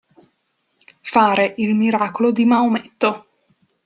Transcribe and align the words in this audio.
Fare 1.01 1.53
il 1.57 1.75
miracolo 1.75 2.31
di 2.31 2.43
Maometto. 2.43 3.27